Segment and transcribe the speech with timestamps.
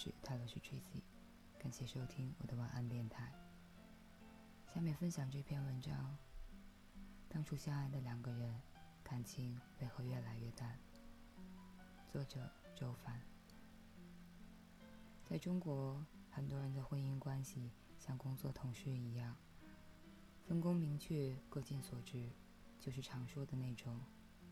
[0.00, 1.02] 家好，我是泰勒斯 Tracy，
[1.58, 3.30] 感谢收听我的晚安电台。
[4.74, 6.16] 下面分享这篇文章：
[7.28, 8.58] 当初相爱的两个人，
[9.04, 10.78] 感情为何越来越淡？
[12.10, 13.20] 作者周凡。
[15.28, 19.36] 在中国，很多人的婚姻关系像工作同事一样，
[20.48, 22.30] 分工明确，各尽所职，
[22.80, 24.00] 就是常说的那种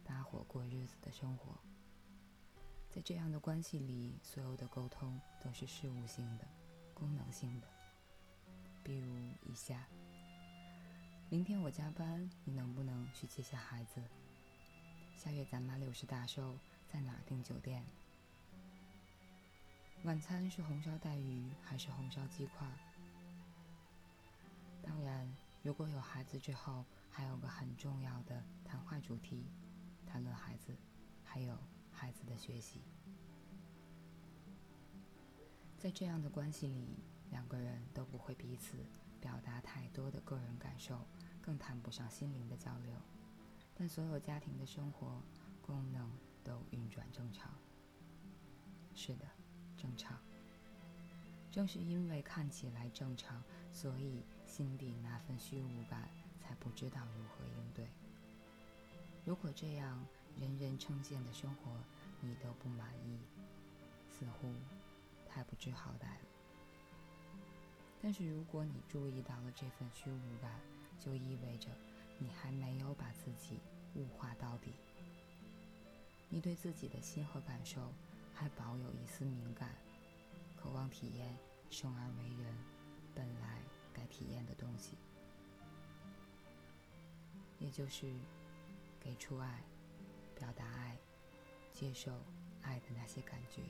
[0.05, 1.59] 搭伙过日子的生活。
[2.91, 6.49] 在这样的关系里，所有的沟通都是事务性的、
[6.95, 7.69] 功能性的。
[8.83, 9.87] 比如以下：
[11.29, 14.03] 明天我加班，你能不能去接下孩子？
[15.17, 16.59] 下月咱妈六十大寿，
[16.91, 17.85] 在哪儿订酒店？
[20.05, 22.67] 晚餐是红烧带鱼还是红烧鸡块？
[24.83, 25.31] 当然，
[25.63, 29.45] 如果有孩子之后，还有个很重要的谈话主题，
[30.07, 30.75] 谈论孩子，
[31.23, 31.55] 还有。
[31.99, 32.81] 孩子的学习，
[35.77, 36.97] 在这样的关系里，
[37.33, 38.77] 两个人都不会彼此
[39.21, 41.05] 表达太多的个人感受，
[41.43, 42.95] 更谈不上心灵的交流。
[43.75, 45.21] 但所有家庭的生活
[45.61, 46.09] 功能
[46.45, 47.53] 都运转正常。
[48.95, 49.27] 是的，
[49.77, 50.17] 正常。
[51.51, 56.09] 正是因为看起来正常，所以心底那份虚无感
[56.41, 57.89] 才不知道如何应对。
[59.25, 60.07] 如果这样，
[60.41, 61.73] 人人称羡的生活，
[62.21, 63.19] 你都不满意，
[64.09, 64.55] 似乎
[65.29, 66.29] 太不知好歹了。
[68.01, 70.61] 但是如果你注意到了这份虚无感，
[71.01, 71.69] 就意味着
[72.19, 73.59] 你还没有把自己
[73.97, 74.73] 物化到底。
[76.29, 77.93] 你对自己的心和感受
[78.35, 79.71] 还保有一丝敏感，
[80.57, 81.37] 渴望体验
[81.71, 82.55] 生而为人
[83.15, 83.61] 本来
[83.93, 84.97] 该体验的东西，
[87.59, 88.13] 也就是
[89.01, 89.63] 给出爱。
[90.39, 90.97] 表达爱，
[91.73, 92.13] 接受
[92.63, 93.61] 爱的那些感觉。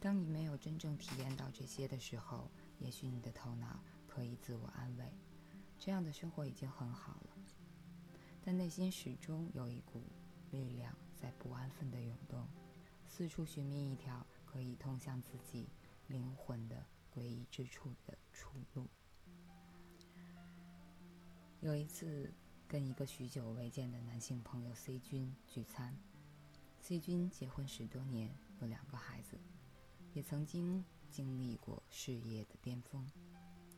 [0.00, 5.12] 当你没有真正体验到这些的时候，也许你的头脑可以自我安慰，
[5.78, 7.36] 这样的生活已经很好了。
[8.42, 10.02] 但内心始终有一股
[10.52, 12.48] 力量在不安分地涌动，
[13.06, 15.68] 四处寻觅一条可以通向自己
[16.06, 16.82] 灵魂的
[17.14, 18.88] 诡异之处的出路。
[21.60, 22.32] 有一次。
[22.68, 25.96] 跟一个许久未见的男性朋友 C 君聚餐
[26.82, 28.30] ，C 君结婚十多年，
[28.60, 29.38] 有两个孩子，
[30.12, 33.10] 也曾经经历过事业的巅峰，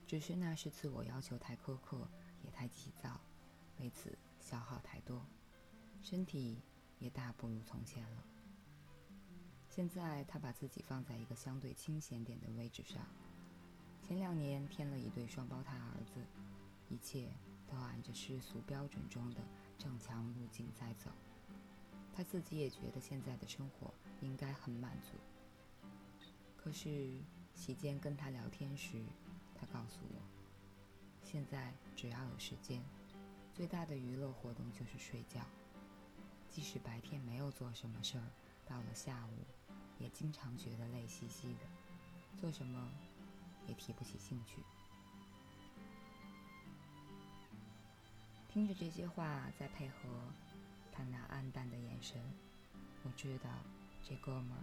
[0.09, 2.09] 只是那时自我要求太苛刻，
[2.43, 3.21] 也太急躁，
[3.79, 5.25] 为此消耗太多，
[6.03, 6.61] 身体
[6.99, 8.25] 也大不如从前了。
[9.69, 13.07] 现在他把自己放在一个相对清闲点的位置上，
[14.03, 16.27] 前两年添了一对双胞胎儿子，
[16.89, 17.29] 一切。
[17.71, 19.41] 都按着世俗标准中的
[19.79, 21.11] 正常路径在走，
[22.13, 25.13] 他自己也觉得现在的生活应该很满足。
[26.57, 27.19] 可是
[27.55, 29.03] 席间跟他聊天时，
[29.55, 30.21] 他告诉我，
[31.23, 32.83] 现在只要有时间，
[33.55, 35.41] 最大的娱乐活动就是睡觉。
[36.51, 38.25] 即使白天没有做什么事儿，
[38.67, 39.47] 到了下午，
[39.99, 41.61] 也经常觉得累兮兮的，
[42.37, 42.91] 做什么
[43.69, 44.63] 也提不起兴趣。
[48.61, 49.95] 听着这些话，再配合
[50.93, 52.21] 他那暗淡的眼神，
[53.03, 53.49] 我知道
[54.07, 54.63] 这哥们儿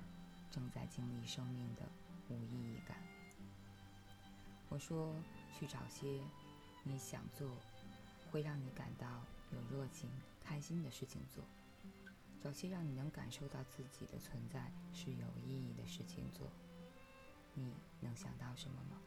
[0.51, 1.81] 正在经历生命的
[2.29, 2.95] 无意义感。
[4.69, 5.15] 我说
[5.57, 6.21] ：“去找些
[6.83, 7.49] 你想做、
[8.31, 10.07] 会让你感到有热情、
[10.45, 11.43] 开心的事情做，
[12.39, 16.45] 找些让你能感受到自己的存在是有意义的事情做。
[17.55, 19.01] 你能想到什么吗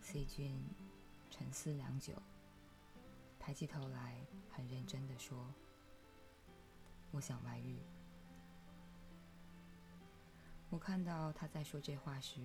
[0.00, 0.81] ？”C 君。
[1.42, 2.14] 沉思良久，
[3.36, 5.52] 抬起头来，很认真的说
[7.10, 7.80] ：“我想外遇。”
[10.70, 12.40] 我看到他在说这话时，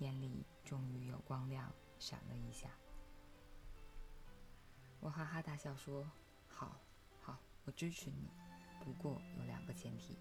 [0.00, 2.68] 眼里终于有光亮闪了一下。
[4.98, 6.04] 我哈哈大笑说
[6.50, 6.80] ：“好，
[7.20, 8.28] 好，我支持你，
[8.84, 10.18] 不过有两个前提。”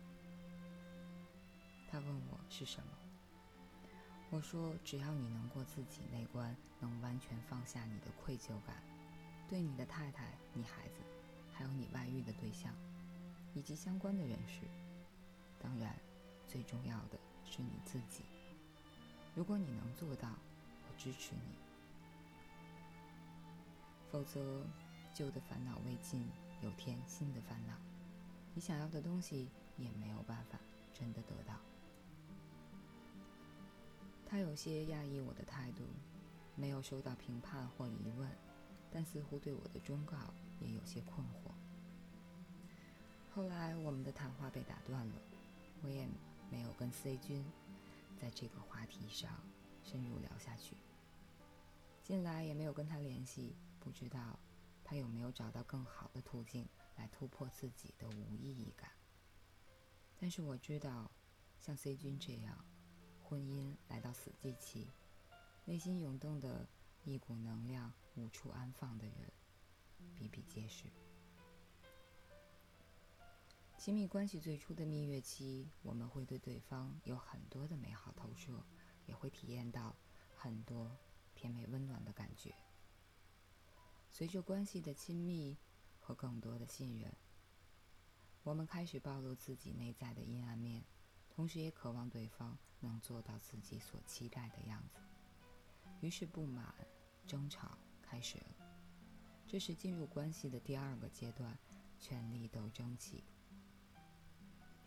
[1.89, 3.10] 他问我是什么。
[4.31, 8.81] 我说：“只要你能过自己那关，能完全放下你的愧疚感，
[9.50, 11.01] 对你的太太、你孩子，
[11.51, 12.74] 还有你外遇的对象，
[13.54, 14.62] 以及相关的人士，
[15.62, 15.94] 当然，
[16.48, 18.24] 最重要的是你自己。
[19.36, 21.51] 如果你能做到，我支持你；
[24.10, 24.63] 否则，
[25.13, 26.25] 旧的烦恼未尽，
[26.62, 27.74] 有添新的烦恼，
[28.54, 30.57] 你想要的东西也没有办法
[30.94, 31.54] 真的得到。”
[34.31, 35.83] 他有些讶异我的态度，
[36.56, 38.31] 没有收到评判或疑问，
[38.89, 40.16] 但似乎对我的忠告
[40.62, 41.51] 也有些困惑。
[43.36, 45.16] 后来我们的谈话被打断了，
[45.83, 46.07] 我也
[46.50, 47.45] 没有跟 C 君
[48.22, 49.30] 在这个话题上
[49.83, 50.78] 深入聊下去。
[52.01, 54.39] 近来也没有跟他联系，不知道
[54.81, 58.89] 他有没有找到更好的途径来突破自己的无意义感。
[60.18, 61.12] 但是我知道，
[61.60, 62.63] 像 C 君这样，
[63.31, 64.89] 婚姻来到死寂期，
[65.63, 66.68] 内心涌动的
[67.06, 69.31] 一股能量无处安放的人，
[70.13, 70.83] 比比皆是。
[73.78, 78.62] 亲密关系最初的蜜月期，我们会对对方有很多的美好投射，
[79.06, 79.95] 也会体验到
[80.36, 80.92] 很多
[81.33, 82.54] 甜美温暖的感觉。
[84.10, 85.56] 随着关系的亲密
[86.01, 87.10] 和更多的信任，
[88.44, 90.83] 我们开始暴露自己内在的阴暗面，
[91.33, 95.00] 同时也渴望对方能做到自己所期待的样子。
[96.01, 96.74] 于是，不满、
[97.25, 98.68] 争吵开始了。
[99.48, 101.57] 这是进入关系的第二个阶段——
[102.00, 103.24] 权力斗争期。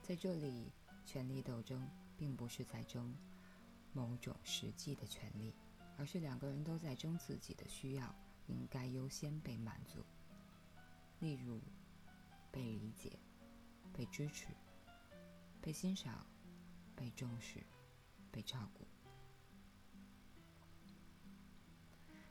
[0.03, 0.73] 在这里，
[1.05, 3.15] 权力斗争并不是在争
[3.93, 5.55] 某种实际的权利，
[5.97, 8.15] 而是两个人都在争自己的需要
[8.47, 10.05] 应该优先被满足。
[11.21, 11.61] 例如，
[12.51, 13.19] 被理解、
[13.93, 14.49] 被支持、
[15.61, 16.27] 被欣赏、
[16.97, 17.63] 被重视、
[18.31, 18.87] 被照顾。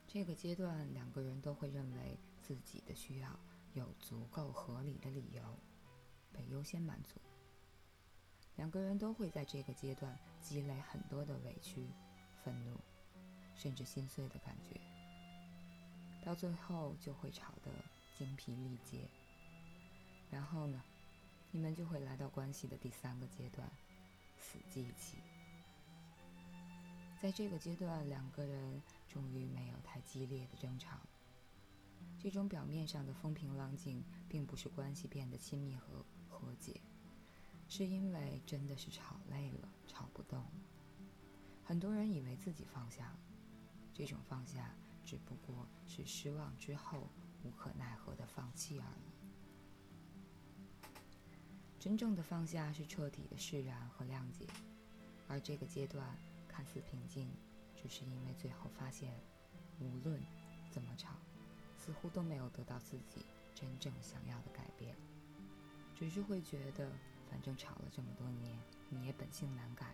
[0.08, 3.40] 这个阶段，两个人都会认为自己的需要
[3.74, 5.42] 有足够合理的理由
[6.32, 7.20] 被优先满足。
[8.56, 11.88] 两个人都会在这个阶段积累很多的委屈、
[12.44, 12.80] 愤怒，
[13.56, 14.80] 甚至心碎的感觉，
[16.24, 17.72] 到最后就会吵得
[18.16, 19.10] 精疲力竭。
[20.30, 20.84] 然后呢，
[21.52, 23.68] 你们就会来到关系的第三个阶段——
[24.44, 25.18] 死寂期。
[27.22, 30.98] 在这个阶段，两个人终于没有太激烈的争吵。
[32.20, 36.82] 这种表面上的风平浪静，并不是关系变得亲密和和解。
[37.70, 40.44] 是因为真的是吵累了，吵不动。
[41.64, 43.20] 很多人以为自己放下了，
[43.94, 44.76] 这种放下
[45.06, 47.08] 只不过是失望之后
[47.44, 49.23] 无可奈何的放弃而已。
[51.84, 54.48] 真正的放下是彻底的释然和谅解，
[55.28, 57.30] 而这个阶段看似平静，
[57.76, 59.14] 只是因为最后发现，
[59.82, 60.18] 无论
[60.72, 61.10] 怎么吵，
[61.78, 64.96] 似乎都没有得到自己真正想要的改变，
[65.94, 66.90] 只是会觉得。
[67.30, 68.58] 反正吵了这么多年，
[68.90, 69.94] 你也本性难改，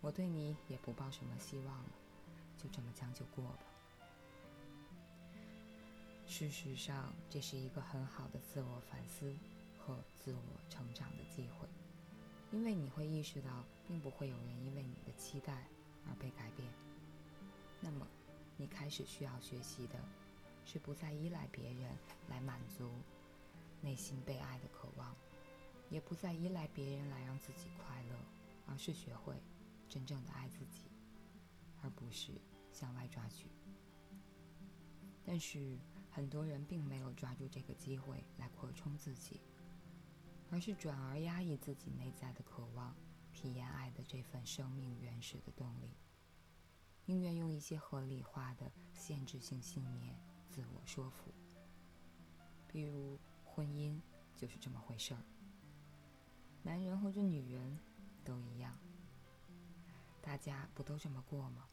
[0.00, 1.90] 我对你也不抱什么希望了，
[2.56, 3.58] 就这么将就过吧。
[6.26, 9.32] 事实上，这是一个很好的自我反思
[9.86, 10.40] 和自我
[10.70, 11.68] 成长的机会，
[12.50, 15.66] 因为你会意识到，并不会有人因为你的期待
[16.08, 16.66] 而被改变。
[17.82, 18.06] 那么，
[18.56, 19.98] 你开始需要学习的，
[20.64, 21.94] 是不再依赖别人
[22.30, 22.90] 来满足
[23.82, 25.14] 内心被爱的渴望。
[25.90, 28.16] 也不再依赖别人来让自己快乐，
[28.66, 29.34] 而是学会
[29.86, 30.90] 真正的爱自己，
[31.82, 32.32] 而不是
[32.72, 33.48] 向外抓取。
[35.24, 35.78] 但是
[36.10, 39.40] 很多人并没有抓住这个机会来扩充自己，
[40.54, 42.94] 而是转而压抑自己内在的渴望，
[43.32, 45.96] 体验爱的这份生命原始的动力，
[47.06, 50.16] 宁愿用一些合理化的限制性信念
[50.48, 51.34] 自我说服。
[52.68, 54.00] 比如婚姻
[54.36, 55.20] 就是这么回事儿。
[56.62, 57.76] 男人或者女人，
[58.24, 58.78] 都一样。
[60.22, 61.68] 大家不都这么过吗？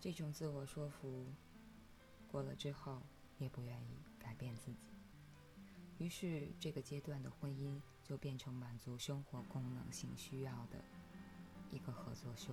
[0.00, 1.26] 这种自我说服
[2.28, 3.02] 过了之后，
[3.38, 4.88] 也不愿意改变自己。
[5.98, 10.84] 于是，这个阶段的婚姻就变成满足生活功能性需要的
[11.70, 12.52] 一个合作社。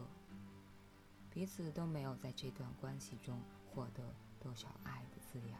[1.31, 5.59] 彼此都没有在这段关系中获得多少爱的滋养。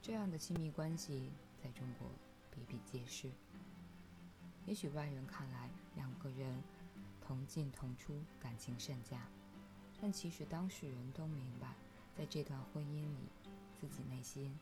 [0.00, 1.30] 这样的亲密关系
[1.62, 2.10] 在中国
[2.50, 3.30] 比比皆是。
[4.64, 6.62] 也许外人看来两个人
[7.20, 9.20] 同进同出，感情甚佳，
[10.00, 11.74] 但其实当事人都明白，
[12.16, 13.28] 在这段婚姻里，
[13.82, 14.56] 自己内心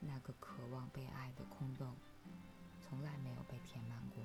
[0.00, 1.94] 那个渴望被爱的空洞，
[2.82, 4.20] 从来没有被填满过。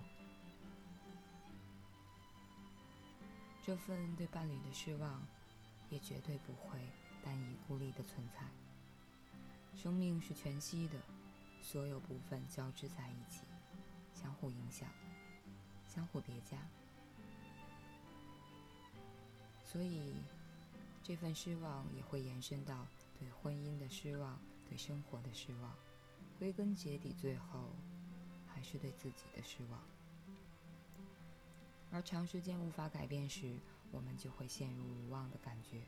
[3.64, 5.22] 这份对伴侣的失望，
[5.92, 6.80] 也绝对不会
[7.24, 8.42] 单一孤立的存在。
[9.80, 11.00] 生命是全息的，
[11.62, 13.42] 所有部分交织在一起，
[14.16, 14.90] 相互影响，
[15.88, 16.58] 相互叠加。
[19.64, 20.16] 所以，
[21.04, 22.88] 这份失望也会延伸到
[23.22, 25.78] 对婚姻的失望，对生活的失望。
[26.40, 27.70] 归根结底，最后
[28.48, 29.80] 还是对自己的失望。
[31.92, 33.60] 而长时间无法改变时，
[33.92, 35.84] 我们就会陷入无望的感觉，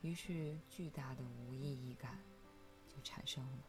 [0.00, 2.18] 于是巨大的无意义感
[2.88, 2.98] 就。
[3.02, 3.64] 产生了。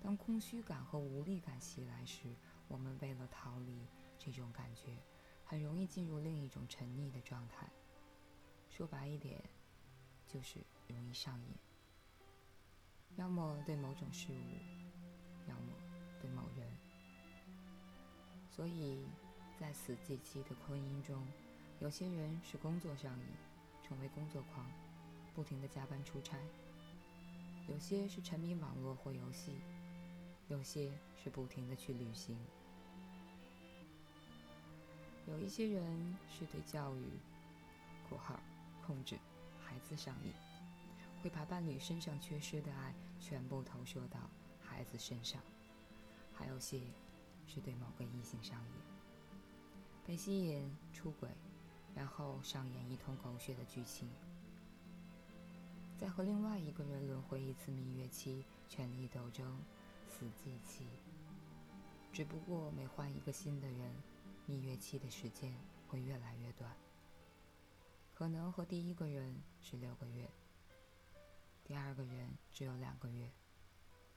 [0.00, 2.34] 当空虚感和无力感袭来时，
[2.68, 3.86] 我们为了逃离
[4.18, 4.96] 这种感觉，
[5.44, 7.70] 很容易进入另一种沉溺的状态。
[8.68, 9.42] 说白一点，
[10.26, 11.54] 就是容易上瘾。
[13.16, 15.72] 要么对某种事物，要么
[16.20, 16.68] 对某人。
[18.50, 19.06] 所以，
[19.58, 21.26] 在死寂期的婚姻中，
[21.80, 23.26] 有些人是工作上瘾，
[23.82, 24.66] 成为工作狂，
[25.34, 26.36] 不停的加班出差；
[27.68, 29.52] 有些是沉迷网络或游戏；
[30.48, 32.36] 有些是不停的去旅行；
[35.26, 37.04] 有一些人是对教育
[38.08, 38.40] （括号
[38.86, 39.16] 控制
[39.64, 40.32] 孩子上瘾），
[41.22, 45.40] 会把伴侣身上缺失的爱全部投射到孩子身上；
[46.34, 46.80] 还有些。
[47.50, 48.72] 是对某个异性上瘾，
[50.06, 51.30] 被吸引出轨，
[51.94, 54.06] 然后上演一通狗血的剧情，
[55.96, 59.58] 再和另外一个人轮回一次蜜月期、权力斗争、
[60.06, 60.84] 死寂期。
[62.12, 63.94] 只不过每换一个新的人，
[64.44, 65.50] 蜜月期的时间
[65.88, 66.70] 会越来越短，
[68.12, 70.28] 可能和第一个人是六个月，
[71.68, 73.30] 第二个人只有两个月，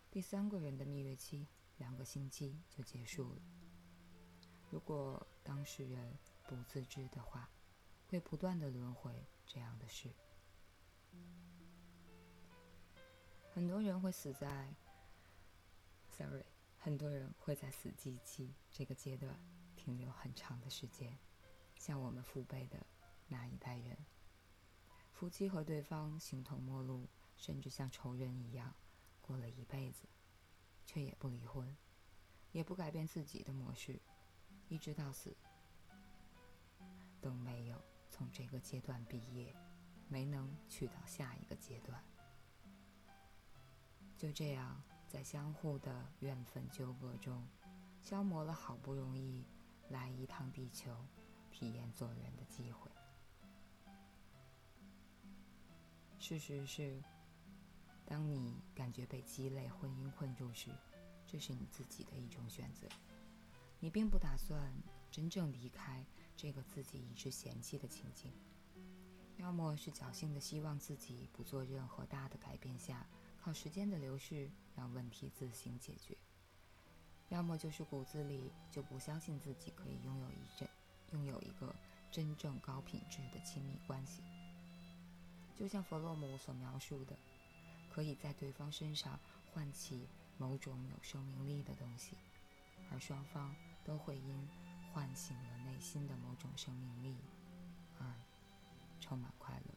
[0.09, 1.45] 第三个人的蜜月期。
[1.77, 3.41] 两个星期就结束了。
[4.69, 6.17] 如果当事人
[6.47, 7.49] 不自知的话，
[8.07, 10.13] 会不断的轮回这样的事。
[13.51, 14.71] 很多人会死在
[16.11, 16.45] ，sorry，
[16.77, 19.35] 很多人会在死寂期这个阶段
[19.75, 21.17] 停留很长的时间。
[21.75, 22.85] 像我们父辈的
[23.27, 23.97] 那一代人，
[25.11, 27.09] 夫妻和对方形同陌路，
[27.41, 28.73] 甚至像仇人一样
[29.21, 30.07] 过了一辈子。
[30.83, 31.77] 却也不离婚，
[32.51, 33.97] 也不改变自己的模式，
[34.67, 35.33] 一直到死
[37.21, 39.55] 都没有从这个阶段毕业，
[40.09, 42.03] 没能去到下一个阶段。
[44.17, 47.47] 就这样，在相互的怨愤纠葛中，
[48.01, 49.45] 消磨了好不容易
[49.91, 50.93] 来一趟地球
[51.51, 52.91] 体验做人的机会。
[56.19, 57.01] 事实是。
[58.11, 60.69] 当你感觉被鸡肋婚姻困住时，
[61.25, 62.85] 这是你自己的一种选择。
[63.79, 64.69] 你并不打算
[65.09, 68.29] 真正离开这个自己一直嫌弃的情境，
[69.37, 73.07] 要么是侥幸的希望自己不做任何大的改变下，
[73.39, 76.13] 靠时间的流逝让问题自行解决；
[77.29, 80.67] 要么就是骨子里就不相信自己可以拥有一阵
[81.13, 81.73] 拥有一个
[82.11, 84.21] 真正高品质的亲密关系。
[85.55, 87.17] 就像弗洛姆所描述的。
[87.93, 89.19] 可以在对方身上
[89.51, 90.07] 唤起
[90.37, 92.15] 某种有生命力的东西，
[92.89, 94.47] 而双方都会因
[94.93, 97.17] 唤醒了内心的某种生命力
[97.99, 98.05] 而
[99.01, 99.75] 充满快乐。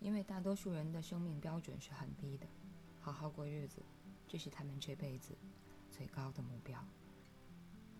[0.00, 2.46] 因为大多数人的生命标准是很低的，
[3.00, 3.82] 好好过日子，
[4.28, 5.36] 这是他们这辈子
[5.90, 6.84] 最高的目标。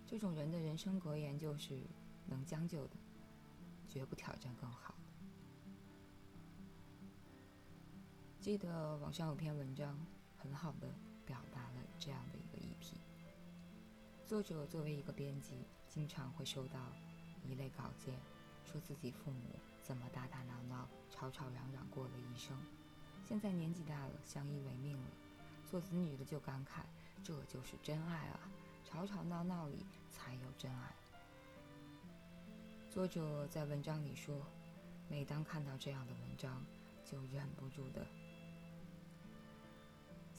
[0.07, 1.83] 这种人的人生格言就是
[2.27, 2.97] 能将就的，
[3.89, 4.95] 绝不挑战更好。
[8.43, 9.97] 记得网上有篇文章，
[10.37, 10.89] 很好的
[11.25, 12.97] 表达了这样的一个议题。
[14.27, 16.81] 作者作为一个编辑，经常会收到
[17.49, 18.13] 一类稿件，
[18.65, 19.39] 说自己父母
[19.81, 22.59] 怎么打打闹闹、吵吵嚷嚷过了一生，
[23.25, 25.09] 现在年纪大了，相依为命了。
[25.71, 26.83] 做子女的就感慨，
[27.23, 28.41] 这就是真爱啊！
[28.85, 30.93] 吵吵闹闹里才有真爱。
[32.91, 34.45] 作者在文章里说，
[35.09, 36.61] 每当看到这样的文章，
[37.05, 38.05] 就忍不住的。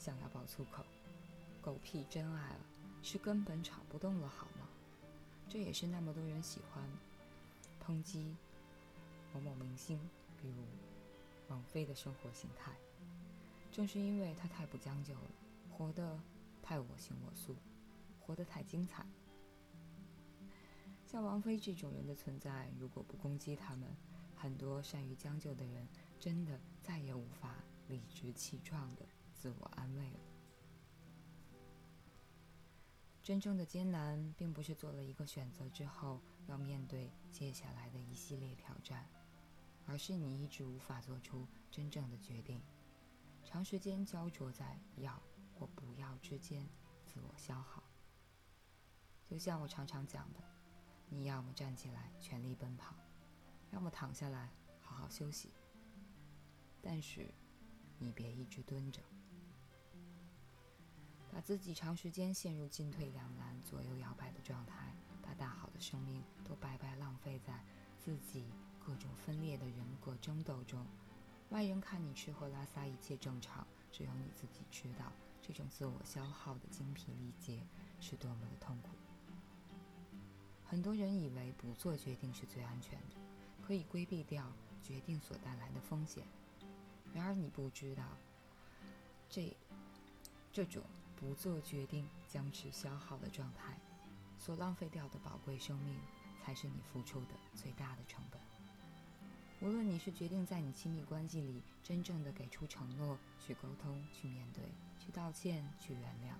[0.04, 0.84] 想要爆粗口，
[1.62, 2.60] 狗屁真爱啊，
[3.02, 4.68] 是根本吵不动了好吗？
[5.48, 6.84] 这也是那么多人喜欢
[7.82, 8.36] 抨击
[9.32, 9.98] 某某明星，
[10.38, 10.62] 比如
[11.48, 12.70] 王菲的生活形态。
[13.72, 15.30] 正是因为她太不将就了，
[15.72, 16.20] 活得
[16.62, 17.56] 太我行我素，
[18.20, 19.06] 活得太精彩。
[21.06, 23.88] 像王菲这种人的存在，如果不攻击他们，
[24.36, 25.88] 很多善于将就的人，
[26.20, 27.54] 真的再也无法
[27.88, 29.06] 理直气壮的。
[29.44, 30.20] 自我安慰了。
[33.22, 39.06] 真正的艰难，并不是做了一个选择之后要面对接下来的一系列挑战，
[39.84, 42.62] 而是你一直无法做出真正的决定，
[43.44, 45.22] 长时间焦灼在要
[45.52, 46.66] 或不要之间，
[47.04, 47.84] 自我消耗。
[49.26, 50.40] 就像我常常讲的，
[51.10, 52.96] 你要么站起来全力奔跑，
[53.72, 55.50] 要么躺下来好好休息。
[56.80, 57.30] 但是，
[57.98, 59.02] 你别一直蹲着。
[61.34, 67.60] 把自己长时间陷入进退两难、左右摇摆的状态，把大好的生命都白白浪费在
[67.98, 68.44] 自己
[68.78, 70.86] 各种分裂的人格争斗中，
[71.50, 75.10] 外人看你吃喝拉撒一切正常，只有你自己知道，
[75.42, 77.66] 这种自我消耗的精疲力竭
[77.98, 78.90] 是多么的痛苦。
[80.64, 83.16] 很多人以为不做决定是最安全的，
[83.60, 84.46] 可以规避掉
[84.84, 86.24] 决定所带来的风险。
[87.12, 88.04] 然而你不知道，
[89.28, 89.56] 这
[90.52, 90.82] 这种
[91.24, 93.78] 不做决定、僵持消耗的状态，
[94.38, 95.98] 所浪费掉的宝贵生命，
[96.44, 98.38] 才是你付出的最大的成本。
[99.62, 104.62] 无论你是决定在你亲密关系里真正的给出承诺、去沟通、去面对、
[104.98, 106.34] 去道歉、去原谅，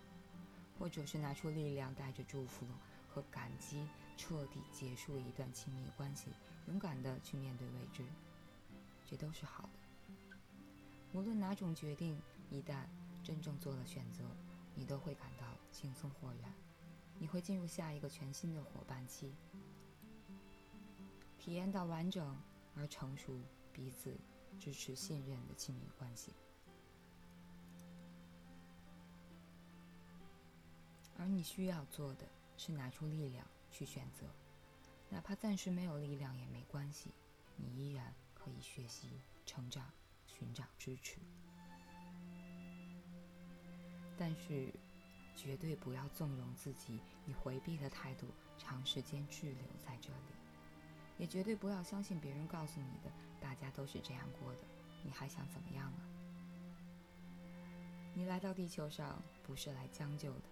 [0.78, 2.66] 或者是拿出力量，带着祝福
[3.08, 3.88] 和感激，
[4.18, 6.28] 彻底结束一段亲密关系，
[6.68, 8.04] 勇敢的去面对未知，
[9.06, 10.36] 这都是好的。
[11.14, 12.84] 无论哪种决定，一旦
[13.22, 14.24] 真正做了选择，
[14.74, 16.52] 你都会感到轻松豁然，
[17.18, 19.34] 你会进入下一个全新的伙伴期，
[21.38, 22.36] 体验到完整。
[22.76, 23.40] 而成熟、
[23.72, 24.18] 彼此
[24.58, 26.32] 支持、信任的亲密关系，
[31.16, 32.26] 而你需要做的
[32.56, 34.26] 是拿出力量去选择，
[35.08, 37.12] 哪怕暂时没有力量也没关系，
[37.56, 39.88] 你依然可以学习、成长、
[40.26, 41.18] 寻找支持。
[44.16, 44.72] 但是，
[45.36, 50.34] 绝对不要纵容自己以回避的态度长时间滞留在这里。
[51.18, 54.60] 也绝对不要相信别人告诉你的，大家都是这样过的，
[55.04, 56.00] 你还想怎么样啊？
[58.14, 60.42] 你来到地球上不是来将就的，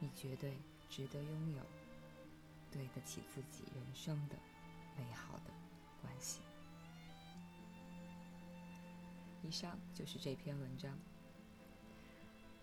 [0.00, 0.58] 你绝对
[0.88, 1.62] 值得拥有
[2.70, 4.36] 对得起自己人生的
[4.96, 5.50] 美好的
[6.02, 6.40] 关系。
[9.42, 10.98] 以上就是这篇文章。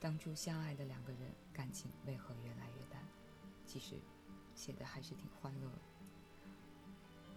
[0.06, 3.02] 当初相爱的两个人，感情为何越来越淡？
[3.66, 3.96] 其实，
[4.54, 5.68] 写的还是挺欢乐。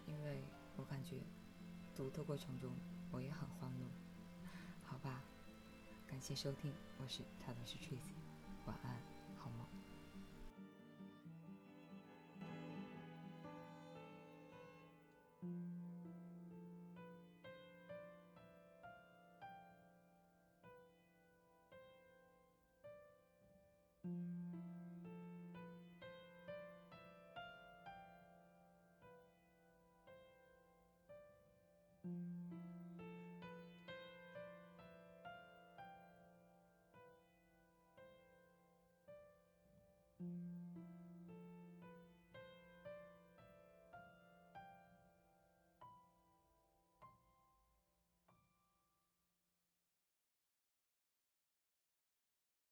[0.07, 0.43] 因为
[0.77, 1.17] 我感觉
[1.97, 2.71] 读的过程中
[3.11, 3.87] 我也很欢乐，
[4.85, 5.23] 好吧，
[6.07, 8.13] 感谢收听，我是他的是 Tracy，
[8.67, 9.18] 晚安。